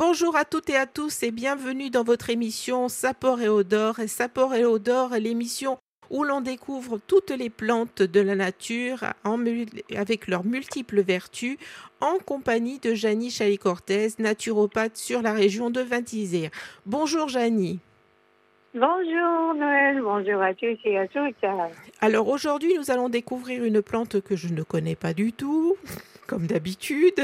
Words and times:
Bonjour 0.00 0.34
à 0.34 0.46
toutes 0.46 0.70
et 0.70 0.78
à 0.78 0.86
tous 0.86 1.22
et 1.24 1.30
bienvenue 1.30 1.90
dans 1.90 2.04
votre 2.04 2.30
émission 2.30 2.88
Sapor 2.88 3.42
et 3.42 3.50
Odor. 3.50 3.98
Et 4.00 4.08
Sapor 4.08 4.54
et 4.54 4.64
Odor 4.64 5.14
est 5.14 5.20
l'émission 5.20 5.76
où 6.08 6.24
l'on 6.24 6.40
découvre 6.40 6.98
toutes 7.06 7.28
les 7.32 7.50
plantes 7.50 8.00
de 8.00 8.20
la 8.22 8.34
nature 8.34 9.04
avec 9.94 10.26
leurs 10.26 10.46
multiples 10.46 11.02
vertus 11.02 11.58
en 12.00 12.16
compagnie 12.16 12.78
de 12.78 12.94
Janie 12.94 13.30
Chalet-Cortez, 13.30 14.14
naturopathe 14.18 14.96
sur 14.96 15.20
la 15.20 15.34
région 15.34 15.68
de 15.68 15.82
Vintisère. 15.82 16.48
Bonjour 16.86 17.28
Janie. 17.28 17.78
Bonjour 18.72 19.54
Noël, 19.54 20.00
bonjour 20.00 20.40
à 20.40 20.54
tous 20.54 20.78
et 20.86 20.96
à 20.96 21.08
toutes. 21.08 21.44
Alors 22.00 22.28
aujourd'hui, 22.28 22.72
nous 22.74 22.90
allons 22.90 23.10
découvrir 23.10 23.64
une 23.64 23.82
plante 23.82 24.22
que 24.22 24.34
je 24.34 24.48
ne 24.48 24.62
connais 24.62 24.96
pas 24.96 25.12
du 25.12 25.34
tout, 25.34 25.76
comme 26.26 26.46
d'habitude. 26.46 27.22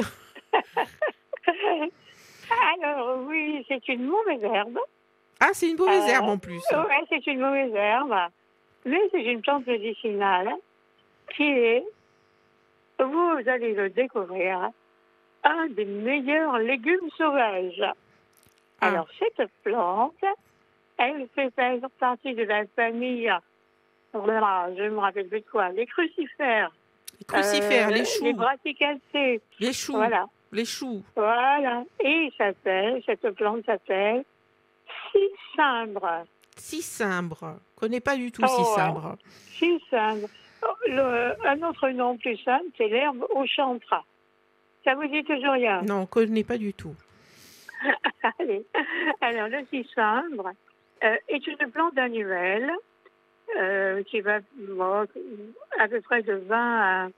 Alors 2.83 3.19
oui, 3.57 3.65
c'est 3.69 3.89
une 3.89 4.05
mauvaise 4.05 4.43
herbe. 4.43 4.79
Ah, 5.41 5.51
c'est 5.53 5.71
une 5.71 5.77
mauvaise 5.77 6.09
herbe 6.09 6.29
en 6.29 6.39
plus. 6.39 6.63
Oui, 6.73 7.07
c'est 7.09 7.27
une 7.27 7.41
mauvaise 7.41 7.75
herbe. 7.75 8.15
Mais 8.85 9.01
c'est 9.11 9.23
une 9.23 9.43
plante 9.43 9.67
médicinale 9.67 10.51
qui 11.35 11.43
est, 11.43 11.85
vous 12.99 13.39
allez 13.47 13.75
le 13.75 13.91
découvrir, 13.91 14.71
un 15.45 15.67
des 15.69 15.85
meilleurs 15.85 16.59
légumes 16.59 17.11
sauvages. 17.17 17.83
Ah. 18.81 18.89
Alors, 18.89 19.09
cette 19.19 19.51
plante, 19.65 20.25
elle 20.99 21.29
fait 21.35 21.53
partie 21.99 22.35
de 22.35 22.45
la 22.45 22.65
famille, 22.77 23.31
voilà, 24.13 24.69
je 24.77 24.83
ne 24.83 24.91
me 24.91 24.99
rappelle 24.99 25.29
plus 25.29 25.41
de 25.41 25.47
quoi, 25.51 25.71
les 25.71 25.87
crucifères. 25.87 26.73
Les 27.19 27.25
crucifères, 27.25 27.89
euh, 27.89 27.93
les 27.93 28.05
choux. 28.05 28.25
Les 28.25 28.33
brassicacées. 28.33 29.41
Les 29.59 29.73
choux. 29.73 29.95
Voilà. 29.95 30.27
Les 30.53 30.65
choux. 30.65 31.03
Voilà. 31.17 31.85
Et 32.01 32.29
il 32.29 32.33
s'appelle, 32.37 33.03
cette 33.07 33.29
plante 33.31 33.65
s'appelle. 33.67 34.25
Cicimbre. 35.13 36.25
Je 36.59 37.81
connais 37.81 38.01
pas 38.01 38.17
du 38.17 38.33
tout 38.33 38.43
Oh, 38.45 38.49
cicimbre. 38.49 39.17
Cicimbre. 39.59 40.29
Oh, 40.63 40.91
un 41.45 41.63
autre 41.63 41.89
nom 41.91 42.17
plus 42.17 42.37
simple, 42.39 42.65
c'est 42.77 42.89
l'herbe 42.89 43.25
au 43.35 43.45
chantre. 43.47 44.05
Ça 44.85 44.95
vous 44.95 45.07
dit 45.09 45.23
toujours 45.25 45.53
rien? 45.53 45.83
Non, 45.83 46.03
je 46.03 46.07
connais 46.07 46.45
pas 46.45 46.57
du 46.59 46.73
tout. 46.73 46.95
Allez. 48.39 48.65
Alors, 49.21 49.49
le 49.49 49.65
cicimbre 49.67 50.53
euh, 51.05 51.17
est 51.29 51.47
une 51.47 51.71
plante 51.71 51.99
annuelle 51.99 52.71
euh, 53.59 54.03
qui 54.05 54.21
va 54.21 54.39
bon, 54.57 55.07
à 55.79 55.89
peu 55.89 56.01
près 56.01 56.23
de 56.23 56.35
20 56.35 56.57
à, 56.59 57.09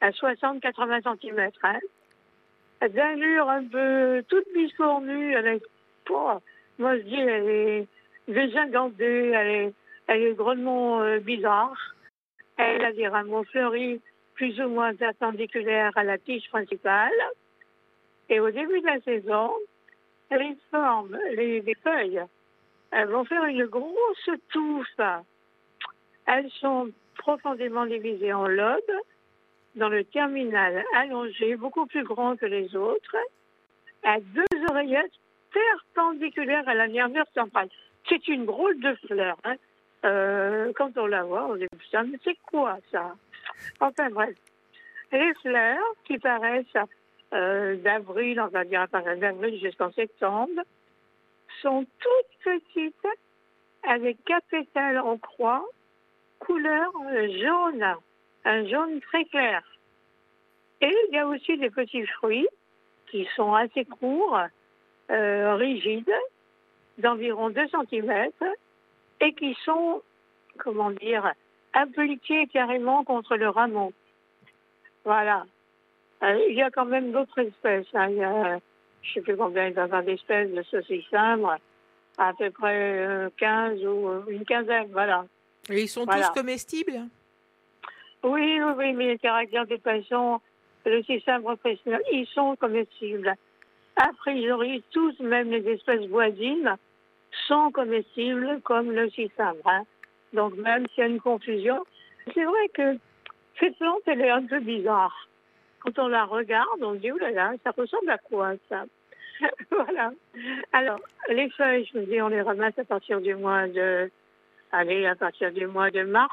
à 0.00 0.10
60-80 0.10 1.18
cm. 1.20 1.50
Hein, 1.62 1.78
D'allure 2.80 3.48
un 3.48 3.64
peu 3.64 4.22
toute 4.28 4.46
biscornue, 4.54 5.34
avec, 5.34 5.62
oh, 6.10 6.34
moi 6.78 6.96
je 6.96 7.02
dis, 7.02 7.20
elle 7.20 7.48
est 7.48 7.86
dégingandée, 8.28 9.32
elle 9.34 9.48
est, 9.48 9.72
elle 10.06 10.22
est 10.22 10.34
grandement 10.34 11.02
euh, 11.02 11.18
bizarre. 11.18 11.76
Elle 12.56 12.84
a 12.84 12.92
des 12.92 13.08
rameaux 13.08 13.44
fleuris 13.44 14.00
plus 14.34 14.60
ou 14.60 14.68
moins 14.68 14.94
perpendiculaires 14.94 15.92
à 15.96 16.04
la 16.04 16.18
tige 16.18 16.48
principale. 16.50 17.10
Et 18.28 18.38
au 18.38 18.50
début 18.50 18.80
de 18.80 18.86
la 18.86 19.00
saison, 19.00 19.52
les 20.30 20.56
formes, 20.70 21.18
les, 21.32 21.60
les 21.60 21.74
feuilles, 21.74 22.22
elles 22.92 23.08
vont 23.08 23.24
faire 23.24 23.44
une 23.44 23.66
grosse 23.66 24.30
touffe. 24.50 25.00
Elles 26.26 26.50
sont 26.60 26.90
profondément 27.16 27.86
divisées 27.86 28.32
en 28.32 28.46
lobes, 28.46 29.00
dans 29.78 29.88
le 29.88 30.04
terminal 30.04 30.84
allongé, 30.94 31.56
beaucoup 31.56 31.86
plus 31.86 32.04
grand 32.04 32.36
que 32.36 32.46
les 32.46 32.76
autres, 32.76 33.16
à 34.04 34.20
deux 34.20 34.64
oreillettes 34.70 35.12
perpendiculaires 35.52 36.68
à 36.68 36.74
la 36.74 36.88
nervure 36.88 37.26
centrale. 37.34 37.68
C'est 38.08 38.28
une 38.28 38.44
drôle 38.46 38.78
de 38.80 38.94
fleur. 39.06 39.36
hein. 39.44 39.56
Euh, 40.04 40.72
quand 40.76 40.96
on 40.96 41.06
la 41.06 41.24
voit, 41.24 41.46
on 41.46 41.56
dit 41.56 41.66
putain, 41.78 42.04
mais 42.04 42.18
c'est 42.22 42.36
quoi 42.50 42.78
ça? 42.92 43.14
Enfin 43.80 44.10
bref, 44.10 44.36
les 45.10 45.34
fleurs 45.42 45.94
qui 46.04 46.18
paraissent 46.18 46.66
euh, 47.32 47.76
d'avril, 47.76 48.40
on 48.40 48.46
va 48.46 48.64
dire 48.64 48.86
d'avril 48.88 49.58
jusqu'en 49.60 49.90
septembre, 49.92 50.62
sont 51.62 51.84
toutes 51.98 52.44
petites, 52.44 52.94
avec 53.82 54.22
quatre 54.24 54.46
pétales 54.48 54.98
en 54.98 55.18
croix, 55.18 55.64
couleur 56.38 56.92
jaune, 57.40 57.96
un 58.48 58.66
jaune 58.66 59.00
très 59.02 59.24
clair. 59.26 59.62
Et 60.80 60.92
il 61.08 61.14
y 61.14 61.18
a 61.18 61.26
aussi 61.26 61.56
des 61.58 61.70
petits 61.70 62.06
fruits 62.06 62.48
qui 63.10 63.26
sont 63.36 63.52
assez 63.54 63.84
courts, 63.84 64.38
euh, 65.10 65.54
rigides, 65.56 66.12
d'environ 66.98 67.50
2 67.50 67.60
cm, 67.68 68.30
et 69.20 69.32
qui 69.34 69.56
sont, 69.64 70.02
comment 70.58 70.90
dire, 70.92 71.32
appliqués 71.72 72.46
carrément 72.46 73.04
contre 73.04 73.36
le 73.36 73.48
rameau. 73.48 73.92
Voilà. 75.04 75.44
Euh, 76.22 76.38
il 76.48 76.54
y 76.56 76.62
a 76.62 76.70
quand 76.70 76.84
même 76.86 77.12
d'autres 77.12 77.38
espèces. 77.40 77.86
hein. 77.94 78.08
Il 78.10 78.16
y 78.16 78.24
a, 78.24 78.58
je 79.02 79.08
ne 79.10 79.14
sais 79.14 79.20
plus 79.20 79.36
combien 79.36 79.66
il 79.68 79.74
va 79.74 79.82
y 79.82 79.84
avoir 79.84 80.02
d'espèces 80.02 80.50
de 80.52 80.62
saucissimbre, 80.62 81.56
à 82.18 82.32
peu 82.34 82.50
près 82.50 83.06
euh, 83.06 83.28
15 83.36 83.84
ou 83.84 84.08
euh, 84.08 84.22
une 84.28 84.44
quinzaine, 84.44 84.88
voilà. 84.92 85.24
Et 85.70 85.82
ils 85.82 85.88
sont 85.88 86.04
Voilà. 86.04 86.28
tous 86.28 86.40
comestibles? 86.40 87.00
Oui, 88.24 88.60
oui, 88.60 88.72
oui, 88.76 88.92
mais 88.94 89.06
les 89.08 89.18
caractères 89.18 89.66
des 89.66 89.78
poissons, 89.78 90.40
le 90.84 91.02
système 91.02 91.42
professionnel, 91.42 92.02
ils 92.12 92.26
sont 92.26 92.56
comestibles. 92.56 93.34
A 93.96 94.10
priori, 94.18 94.82
tous, 94.90 95.18
même 95.20 95.50
les 95.50 95.66
espèces 95.68 96.06
voisines, 96.06 96.76
sont 97.46 97.70
comestibles 97.70 98.60
comme 98.62 98.92
le 98.92 99.10
cicimbre. 99.10 99.60
hein. 99.66 99.82
Donc 100.32 100.54
même 100.56 100.86
s'il 100.88 100.98
y 100.98 101.06
a 101.06 101.10
une 101.10 101.20
confusion, 101.20 101.84
c'est 102.34 102.44
vrai 102.44 102.68
que 102.74 102.96
cette 103.58 103.76
plante, 103.78 104.02
elle 104.06 104.20
est 104.20 104.30
un 104.30 104.44
peu 104.46 104.60
bizarre. 104.60 105.28
Quand 105.80 105.98
on 105.98 106.08
la 106.08 106.24
regarde, 106.24 106.82
on 106.82 106.94
dit, 106.94 107.10
oh 107.12 107.18
là 107.18 107.52
ça 107.64 107.70
ressemble 107.76 108.10
à 108.10 108.18
quoi 108.18 108.52
ça? 108.68 108.84
Voilà. 109.70 110.10
Alors, 110.72 110.98
les 111.28 111.48
feuilles, 111.50 111.88
je 111.92 111.98
me 111.98 112.06
dis, 112.06 112.20
on 112.20 112.28
les 112.28 112.42
ramasse 112.42 112.78
à 112.78 112.84
partir 112.84 113.20
du 113.20 113.34
mois 113.36 113.68
de, 113.68 114.10
allez, 114.72 115.06
à 115.06 115.14
partir 115.14 115.52
du 115.52 115.66
mois 115.66 115.90
de 115.90 116.02
mars 116.02 116.32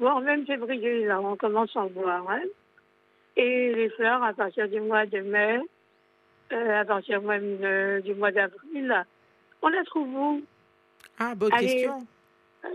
voire 0.00 0.20
même 0.20 0.44
février, 0.46 1.04
là, 1.04 1.20
on 1.20 1.36
commence 1.36 1.76
à 1.76 1.80
en 1.80 1.86
voir. 1.88 2.28
hein. 2.30 2.42
Et 3.36 3.72
les 3.74 3.90
fleurs 3.90 4.22
à 4.24 4.32
partir 4.32 4.68
du 4.68 4.80
mois 4.80 5.06
de 5.06 5.20
mai, 5.20 5.60
euh, 6.52 6.80
à 6.80 6.84
partir 6.84 7.22
même 7.22 7.58
euh, 7.62 8.00
du 8.00 8.14
mois 8.14 8.32
d'avril, 8.32 9.04
on 9.62 9.68
la 9.68 9.84
trouve 9.84 10.08
où? 10.14 10.42
Ah, 11.18 11.34
bonne 11.34 11.52
Allez. 11.52 11.66
question. 11.68 11.98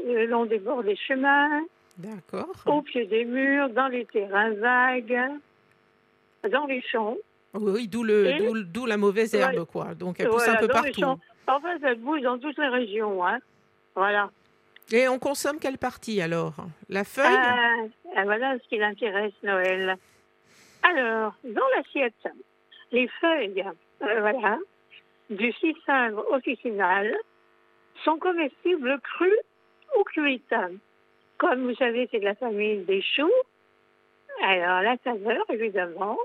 Le 0.06 0.26
long 0.28 0.46
des 0.46 0.60
bords 0.60 0.84
des 0.84 0.96
chemins, 0.96 1.62
D'accord. 1.98 2.50
au 2.66 2.82
pied 2.82 3.06
des 3.06 3.26
murs, 3.26 3.70
dans 3.70 3.88
les 3.88 4.06
terrains 4.06 4.52
vagues, 4.54 5.20
dans 6.52 6.66
les 6.68 6.82
champs. 6.82 7.18
Oui, 7.54 7.72
oui, 7.74 7.88
d'où 7.88 8.04
le, 8.04 8.34
d'où, 8.38 8.64
d'où 8.64 8.86
la 8.86 8.98
mauvaise 8.98 9.34
herbe, 9.36 9.60
Ouais. 9.60 9.66
quoi. 9.72 9.94
Donc 9.96 10.20
elle 10.20 10.30
pousse 10.30 10.44
Voilà, 10.46 10.60
un 10.60 10.62
peu 10.62 10.68
partout. 10.68 11.00
champs. 11.02 11.20
Enfin, 11.48 11.78
ça 11.80 11.94
bouge 11.96 12.22
dans 12.22 12.38
toutes 12.40 12.58
les 12.58 12.68
régions. 12.68 13.26
Hein. 13.26 13.38
Voilà. 13.96 14.30
Et 14.92 15.08
on 15.08 15.18
consomme 15.18 15.60
quelle 15.60 15.78
partie 15.78 16.22
alors? 16.22 16.54
La 16.90 17.04
feuille? 17.04 17.26
Ah, 17.28 17.76
ah, 18.16 18.24
voilà 18.24 18.58
ce 18.60 18.68
qui 18.68 18.78
l'intéresse, 18.78 19.34
Noël. 19.42 19.98
Alors, 20.84 21.34
dans 21.44 21.68
l'assiette, 21.76 22.14
les 22.92 23.08
feuilles, 23.20 23.64
euh, 24.04 24.20
voilà, 24.20 24.60
du 25.30 25.52
cicimbre 25.54 26.24
officinal 26.32 27.16
sont 28.04 28.18
comestibles 28.20 29.00
crues 29.02 29.40
ou 29.98 30.04
cuites. 30.04 30.56
Comme 31.38 31.68
vous 31.68 31.76
savez, 31.76 32.08
c'est 32.12 32.20
de 32.20 32.26
la 32.26 32.36
famille 32.36 32.84
des 32.86 33.02
choux. 33.02 33.32
Alors, 34.44 34.82
la 34.82 34.98
saveur, 35.04 35.44
évidemment, 35.50 36.18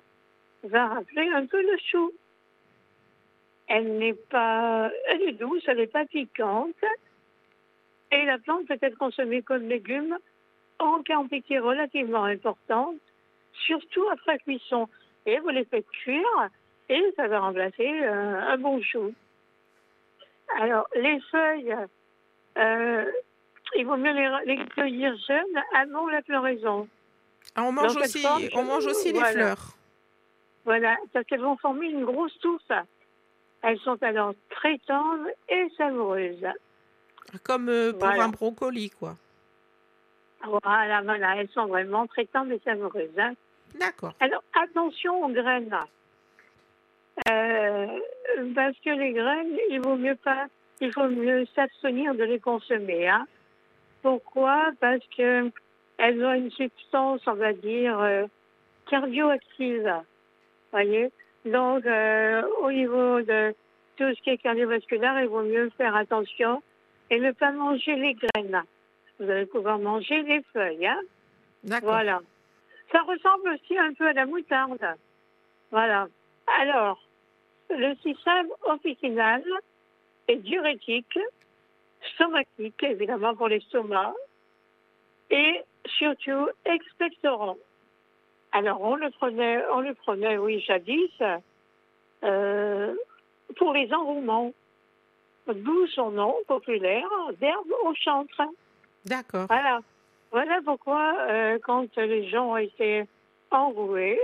va 0.64 0.88
rappeler 0.88 1.28
un 1.34 1.46
peu 1.46 1.62
le 1.62 1.78
chou. 1.90 2.12
Elle 3.68 3.96
n'est 3.98 4.14
pas, 4.14 4.90
elle 5.08 5.22
est 5.22 5.32
douce, 5.32 5.62
elle 5.66 5.78
n'est 5.78 5.86
pas 5.86 6.04
piquante. 6.04 6.84
Et 8.12 8.24
la 8.24 8.38
plante 8.38 8.66
peut 8.66 8.78
être 8.80 8.98
consommée 8.98 9.42
comme 9.42 9.68
légume 9.68 10.18
en 10.78 11.02
quantité 11.02 11.58
relativement 11.58 12.24
importante, 12.24 12.96
surtout 13.66 14.04
après 14.12 14.38
cuisson. 14.38 14.88
Et 15.26 15.38
vous 15.40 15.50
les 15.50 15.64
faites 15.66 15.88
cuire 16.02 16.48
et 16.88 17.12
ça 17.16 17.28
va 17.28 17.40
remplacer 17.40 17.88
euh, 17.88 18.40
un 18.40 18.58
bon 18.58 18.82
chou. 18.82 19.14
Alors, 20.58 20.88
les 20.96 21.20
feuilles, 21.30 21.76
euh, 22.58 23.04
il 23.76 23.86
vaut 23.86 23.96
mieux 23.96 24.12
les, 24.12 24.56
les 24.56 24.66
cueillir 24.66 25.14
jeunes 25.28 25.62
avant 25.74 26.08
la 26.08 26.22
floraison. 26.22 26.88
Ah, 27.54 27.64
on 27.64 27.72
mange 27.72 27.94
dans 27.94 28.00
aussi, 28.00 28.22
forme, 28.22 28.42
on 28.54 28.64
mange 28.64 28.86
aussi 28.86 29.12
les 29.12 29.20
fleurs. 29.20 29.76
Voilà, 30.64 30.96
parce 31.12 31.24
qu'elles 31.26 31.40
vont 31.40 31.56
former 31.56 31.86
une 31.86 32.04
grosse 32.04 32.36
touffe. 32.40 32.72
Elles 33.62 33.78
sont 33.80 34.02
alors 34.02 34.34
très 34.50 34.78
tendres 34.78 35.28
et 35.48 35.68
savoureuses. 35.76 36.46
Comme 37.44 37.68
euh, 37.68 37.92
pour 37.92 38.00
Voilà. 38.08 38.24
un 38.24 38.28
brocoli, 38.28 38.90
quoi. 38.90 39.16
Voilà, 40.42 41.02
voilà, 41.02 41.36
elles 41.36 41.48
sont 41.50 41.66
vraiment 41.66 42.06
très 42.06 42.24
tendres 42.26 42.52
et 42.52 42.60
savoureuses. 42.64 43.18
hein. 43.18 43.34
D'accord. 43.78 44.14
Alors, 44.20 44.42
attention 44.54 45.22
aux 45.24 45.28
graines. 45.28 45.76
Euh, 47.28 47.86
parce 48.54 48.76
que 48.84 48.90
les 48.90 49.12
graines, 49.12 49.58
il 49.70 49.80
vaut 49.80 49.96
mieux 49.96 50.16
pas, 50.16 50.46
il 50.80 50.92
faut 50.92 51.08
mieux 51.08 51.44
s'abstenir 51.54 52.14
de 52.14 52.24
les 52.24 52.40
consommer. 52.40 53.08
Hein. 53.08 53.26
Pourquoi? 54.02 54.70
Parce 54.80 55.04
que 55.16 55.50
elles 55.98 56.24
ont 56.24 56.32
une 56.32 56.50
substance, 56.50 57.20
on 57.26 57.34
va 57.34 57.52
dire, 57.52 57.98
euh, 58.00 58.24
cardioactive. 58.88 59.92
Voyez? 60.72 61.10
Donc, 61.44 61.84
euh, 61.84 62.42
au 62.62 62.72
niveau 62.72 63.20
de 63.20 63.54
tout 63.96 64.14
ce 64.14 64.22
qui 64.22 64.30
est 64.30 64.38
cardiovasculaire, 64.38 65.20
il 65.20 65.28
vaut 65.28 65.42
mieux 65.42 65.68
faire 65.76 65.94
attention 65.94 66.62
et 67.10 67.18
ne 67.18 67.32
pas 67.32 67.52
manger 67.52 67.96
les 67.96 68.14
graines. 68.14 68.62
Vous 69.18 69.28
allez 69.28 69.46
pouvoir 69.46 69.78
manger 69.78 70.22
les 70.22 70.42
feuilles. 70.52 70.86
Hein. 70.86 71.00
Voilà. 71.82 72.20
Ça 72.92 73.02
ressemble 73.02 73.50
aussi 73.50 73.76
un 73.78 73.92
peu 73.92 74.08
à 74.08 74.12
la 74.12 74.26
moutarde. 74.26 74.84
Voilà. 75.70 76.08
Alors, 76.60 77.00
le 77.68 77.94
système 77.96 78.48
officinal 78.64 79.42
est 80.28 80.36
diurétique, 80.36 81.18
stomachique, 82.14 82.82
évidemment 82.82 83.34
pour 83.34 83.48
l'estomac, 83.48 84.14
et 85.30 85.62
surtout 85.98 86.48
expectorant. 86.64 87.56
Alors, 88.52 88.80
on 88.80 88.96
le 88.96 89.10
prenait, 89.10 89.62
on 89.72 89.80
le 89.80 89.94
prenait, 89.94 90.38
oui, 90.38 90.60
jadis, 90.66 91.10
euh, 92.24 92.94
pour 93.56 93.72
les 93.72 93.92
enrouements. 93.92 94.52
D'où 95.46 95.86
son 95.88 96.10
nom 96.10 96.34
populaire 96.46 97.08
d'herbe 97.40 97.72
au 97.84 97.94
chantre. 97.94 98.42
D'accord. 99.04 99.46
Voilà. 99.48 99.80
Voilà 100.30 100.60
pourquoi, 100.64 101.14
euh, 101.28 101.58
quand 101.64 101.96
les 101.96 102.28
gens 102.28 102.52
ont 102.52 102.56
été 102.56 103.04
enroués, 103.50 104.20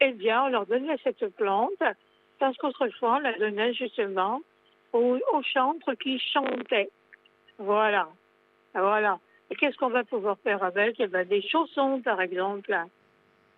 eh 0.00 0.12
bien, 0.12 0.44
on 0.44 0.48
leur 0.48 0.66
donnait 0.66 0.98
cette 1.02 1.26
plante, 1.36 1.82
parce 2.38 2.56
qu'autrefois, 2.58 3.16
on 3.16 3.20
la 3.20 3.38
donnait 3.38 3.72
justement 3.72 4.40
aux, 4.92 5.18
chantres 5.42 5.94
qui 5.98 6.18
chantaient. 6.18 6.90
Voilà. 7.58 8.08
Voilà. 8.74 9.18
Et 9.50 9.56
qu'est-ce 9.56 9.76
qu'on 9.76 9.88
va 9.88 10.04
pouvoir 10.04 10.38
faire 10.40 10.62
avec? 10.62 10.96
Eh 10.98 11.06
bien, 11.06 11.24
Des 11.24 11.42
chaussons, 11.42 12.00
par 12.02 12.20
exemple. 12.20 12.74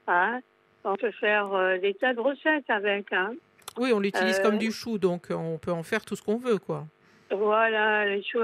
Hein? 0.07 0.41
On 0.85 0.97
peut 0.97 1.13
faire 1.13 1.53
euh, 1.55 1.79
des 1.79 1.95
tas 1.95 2.15
de 2.15 2.21
recettes 2.21 2.69
avec. 2.69 3.13
Hein 3.13 3.35
oui, 3.79 3.93
on 3.93 4.01
l'utilise 4.01 4.41
comme 4.41 4.57
euh, 4.57 4.59
du 4.59 4.73
chou, 4.73 4.99
donc 4.99 5.29
on 5.31 5.59
peut 5.59 5.73
en 5.73 5.83
faire 5.83 6.05
tout 6.05 6.17
ce 6.17 6.23
qu'on 6.23 6.37
veut, 6.37 6.59
quoi. 6.59 6.85
Voilà, 7.31 8.07
les 8.07 8.23
choux, 8.23 8.41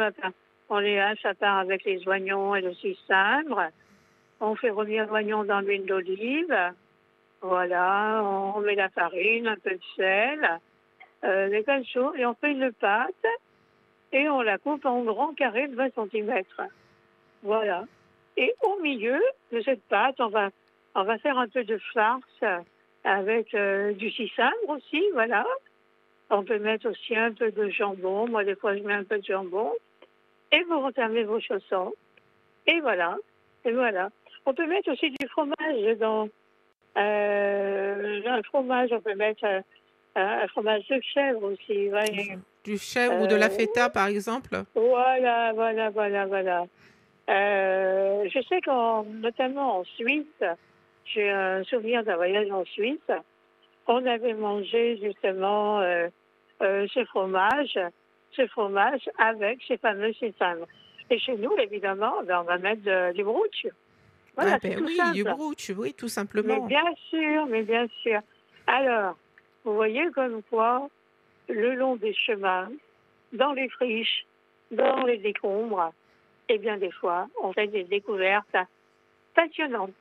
on 0.71 0.79
les 0.79 0.99
hache 0.99 1.25
à 1.25 1.35
part 1.35 1.59
avec 1.59 1.85
les 1.85 2.07
oignons 2.09 2.55
et 2.55 2.61
le 2.61 2.75
citron. 2.75 3.71
On 4.41 4.55
fait 4.55 4.71
revenir 4.71 5.07
l'oignon 5.07 5.45
dans 5.45 5.61
l'huile 5.61 5.87
d'olive. 5.87 6.57
Voilà, 7.41 8.23
on 8.25 8.61
met 8.61 8.75
la 8.75 8.89
farine, 8.89 9.47
un 9.47 9.57
peu 9.57 9.71
de 9.71 9.81
sel, 9.97 10.61
euh, 11.25 11.47
les 11.49 11.85
chaud 11.85 12.15
et 12.15 12.27
on 12.27 12.35
fait 12.35 12.53
une 12.53 12.73
pâte 12.73 13.27
et 14.13 14.29
on 14.29 14.41
la 14.41 14.59
coupe 14.59 14.85
en 14.85 15.03
grands 15.03 15.35
carrés 15.35 15.69
de 15.69 15.77
20 15.77 15.91
cm. 15.95 16.43
Voilà. 17.43 17.85
Et 18.37 18.55
au 18.63 18.81
milieu 18.81 19.21
de 19.53 19.61
cette 19.63 19.83
pâte, 19.85 20.17
on 20.21 20.29
va, 20.29 20.51
on 20.95 21.05
va 21.05 21.19
faire 21.19 21.39
un 21.39 21.49
peu 21.49 21.65
de 21.65 21.79
farce 21.93 22.65
avec 23.09 23.55
euh, 23.55 23.93
du 23.95 24.11
citron 24.11 24.51
aussi, 24.69 25.03
voilà. 25.15 25.47
On 26.31 26.45
peut 26.45 26.59
mettre 26.59 26.91
aussi 26.91 27.17
un 27.17 27.33
peu 27.33 27.51
de 27.51 27.71
jambon. 27.71 28.29
Moi, 28.29 28.45
des 28.45 28.55
fois, 28.55 28.77
je 28.77 28.83
mets 28.83 28.93
un 28.93 29.05
peu 29.05 29.19
de 29.19 29.25
jambon. 29.25 29.73
Et 30.53 30.63
vous 30.65 30.81
refermez 30.81 31.25
vos 31.25 31.41
chaussons. 31.41 31.95
Et 32.67 32.81
voilà. 32.81 33.17
Et 33.65 33.73
voilà. 33.73 34.11
On 34.45 34.53
peut 34.53 34.67
mettre 34.67 34.93
aussi 34.93 35.11
du 35.11 35.27
fromage 35.29 35.99
dans, 35.99 36.29
euh, 36.99 38.21
un 38.27 38.43
fromage, 38.43 38.91
on 38.93 39.01
peut 39.01 39.15
mettre 39.15 39.45
euh, 39.45 39.61
un 40.15 40.47
fromage 40.49 40.87
de 40.89 41.01
chèvre 41.15 41.45
aussi. 41.45 41.91
Du 42.65 42.77
chèvre 42.77 43.23
ou 43.23 43.27
de 43.27 43.37
la 43.37 43.47
euh, 43.47 43.51
feta, 43.51 43.89
par 43.89 44.09
exemple 44.09 44.65
Voilà, 44.75 45.53
voilà, 45.55 45.91
voilà, 45.91 46.27
voilà. 46.27 46.67
je 47.29 48.45
sais 48.49 48.61
qu'en, 48.61 49.05
notamment 49.05 49.79
en 49.79 49.85
Suisse, 49.85 50.45
j'ai 51.13 51.31
un 51.31 51.65
souvenir 51.65 52.05
d'un 52.05 52.17
voyage 52.17 52.51
en 52.51 52.65
Suisse, 52.65 52.99
on 53.87 54.05
avait 54.07 54.35
mangé 54.35 54.99
justement 55.03 55.81
ce 56.61 57.05
fromage, 57.07 57.79
ce 58.33 58.47
fromage 58.49 59.09
avec 59.19 59.61
ces 59.67 59.79
fameux 59.79 60.13
sésame. 60.15 60.67
Et 61.11 61.19
chez 61.19 61.37
nous, 61.37 61.57
évidemment, 61.59 62.23
ben, 62.25 62.41
on 62.41 62.45
va 62.45 62.59
mettre 62.59 63.13
du 63.15 63.25
brooch. 63.25 63.67
Voilà, 64.37 64.55
ah 64.55 64.59
ben 64.63 64.85
oui, 64.85 64.99
du 65.15 65.25
brooch, 65.25 65.73
oui, 65.77 65.95
tout 65.95 66.09
simplement. 66.09 66.61
Mais 66.61 66.69
bien 66.69 66.95
sûr, 67.09 67.47
mais 67.47 67.63
bien 67.63 67.87
sûr. 68.03 68.21
Alors, 68.67 69.17
vous 69.65 69.75
voyez 69.75 70.11
comme 70.13 70.43
quoi, 70.45 70.89
le 71.49 71.75
long 71.75 71.97
des 71.97 72.15
chemins, 72.15 72.69
dans 73.33 73.53
les 73.53 73.69
friches, 73.71 74.27
dans 74.71 75.05
les 75.05 75.19
décombres, 75.19 75.93
et 76.49 76.55
eh 76.55 76.59
bien 76.59 76.79
des 76.79 76.93
fois, 76.93 77.27
on 77.43 77.53
fait 77.53 77.67
des 77.67 77.85
découvertes 77.85 78.57
passionnantes. 79.35 79.93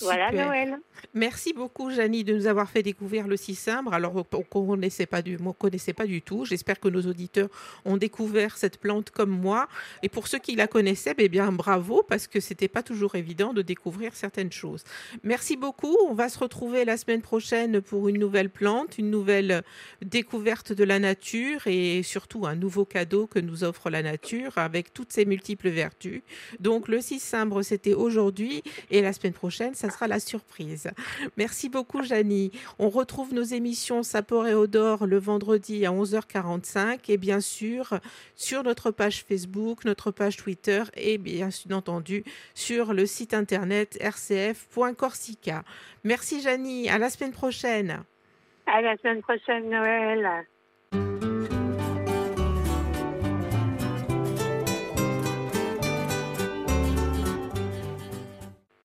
Voilà 0.00 0.32
Noël. 0.32 0.78
Merci 1.12 1.52
beaucoup, 1.52 1.90
Janie, 1.90 2.24
de 2.24 2.34
nous 2.34 2.46
avoir 2.46 2.68
fait 2.68 2.82
découvrir 2.82 3.28
le 3.28 3.36
cicimbre. 3.36 3.94
Alors, 3.94 4.14
on 4.16 4.38
ne 4.38 4.66
connaissait 4.66 5.06
pas 5.06 5.22
du, 5.22 5.38
connaissait 5.58 5.92
pas 5.92 6.06
du 6.06 6.22
tout. 6.22 6.44
J'espère 6.44 6.80
que 6.80 6.88
nos 6.88 7.02
auditeurs 7.02 7.48
ont 7.84 7.96
découvert 7.96 8.56
cette 8.56 8.78
plante 8.78 9.10
comme 9.10 9.30
moi. 9.30 9.68
Et 10.02 10.08
pour 10.08 10.26
ceux 10.26 10.38
qui 10.38 10.56
la 10.56 10.66
connaissaient, 10.66 11.14
eh 11.18 11.28
bien, 11.28 11.52
bravo, 11.52 12.02
parce 12.02 12.26
que 12.26 12.40
c'était 12.40 12.68
pas 12.68 12.82
toujours 12.82 13.14
évident 13.14 13.52
de 13.52 13.62
découvrir 13.62 14.16
certaines 14.16 14.50
choses. 14.50 14.82
Merci 15.22 15.56
beaucoup. 15.56 15.96
On 16.08 16.14
va 16.14 16.28
se 16.28 16.38
retrouver 16.38 16.84
la 16.84 16.96
semaine 16.96 17.22
prochaine 17.22 17.80
pour 17.80 18.08
une 18.08 18.18
nouvelle 18.18 18.50
plante, 18.50 18.98
une 18.98 19.10
nouvelle 19.10 19.62
découverte 20.02 20.72
de 20.72 20.84
la 20.84 20.98
nature 20.98 21.66
et 21.66 22.02
surtout 22.02 22.46
un 22.46 22.56
nouveau 22.56 22.84
cadeau 22.84 23.26
que 23.26 23.38
nous 23.38 23.62
offre 23.62 23.90
la 23.90 24.02
nature 24.02 24.58
avec 24.58 24.92
toutes 24.92 25.12
ses 25.12 25.24
multiples 25.24 25.68
vertus. 25.68 26.22
Donc, 26.58 26.88
le 26.88 27.00
cicimbre, 27.00 27.62
c'était 27.62 27.94
aujourd'hui 27.94 28.62
et 28.90 29.00
la 29.00 29.12
semaine 29.12 29.32
prochaine, 29.32 29.74
ça 29.84 29.90
sera 29.90 30.08
la 30.08 30.18
surprise. 30.18 30.90
Merci 31.36 31.68
beaucoup, 31.68 32.02
Janie. 32.02 32.50
On 32.78 32.88
retrouve 32.88 33.34
nos 33.34 33.42
émissions 33.42 34.02
Sapor 34.02 34.46
et 34.46 34.54
Odor 34.54 35.06
le 35.06 35.18
vendredi 35.18 35.84
à 35.84 35.90
11h45 35.90 37.00
et 37.08 37.18
bien 37.18 37.40
sûr 37.40 37.98
sur 38.34 38.62
notre 38.62 38.90
page 38.90 39.24
Facebook, 39.24 39.84
notre 39.84 40.10
page 40.10 40.38
Twitter 40.38 40.84
et 40.96 41.18
bien 41.18 41.50
entendu 41.70 42.24
sur 42.54 42.94
le 42.94 43.04
site 43.04 43.34
internet 43.34 43.98
rcf.corsica. 44.02 45.64
Merci, 46.02 46.40
Janie. 46.40 46.88
À 46.88 46.96
la 46.96 47.10
semaine 47.10 47.32
prochaine. 47.32 48.04
À 48.66 48.80
la 48.80 48.96
semaine 48.96 49.20
prochaine, 49.20 49.68
Noël. 49.68 50.46